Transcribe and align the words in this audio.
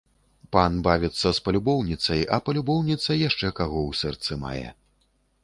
Пан 0.55 0.77
бавіцца 0.87 1.29
з 1.39 1.43
палюбоўніцай, 1.47 2.21
а 2.37 2.41
палюбоўніца 2.49 3.19
яшчэ 3.27 3.53
каго 3.61 3.77
ў 3.93 4.01
сэрцы 4.03 4.41
мае. 4.49 4.67